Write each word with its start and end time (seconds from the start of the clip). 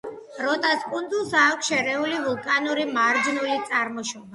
როტას 0.45 0.87
კუნძულს 0.93 1.37
აქვს 1.43 1.71
შერეული 1.75 2.25
ვულკანური 2.27 2.91
და 2.93 3.01
მარჯნული 3.01 3.65
წარმოშობა. 3.73 4.29